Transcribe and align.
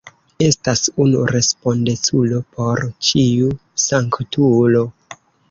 Estas 0.43 0.79
unu 1.03 1.19
respondeculo 1.31 2.39
por 2.57 2.83
ĉiu 3.11 3.53
sanktulo. 3.85 4.85